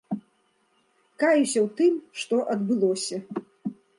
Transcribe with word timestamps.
Каюся 1.23 1.59
ў 1.65 1.67
тым, 1.81 1.93
што 2.23 2.35
адбылося. 2.57 3.17